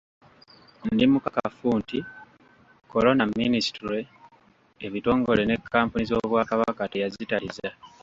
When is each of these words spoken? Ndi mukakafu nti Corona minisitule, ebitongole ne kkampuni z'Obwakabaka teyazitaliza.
Ndi 0.93 1.05
mukakafu 1.11 1.67
nti 1.81 1.99
Corona 2.91 3.23
minisitule, 3.39 3.99
ebitongole 4.85 5.41
ne 5.45 5.55
kkampuni 5.61 6.03
z'Obwakabaka 6.09 6.83
teyazitaliza. 6.91 7.67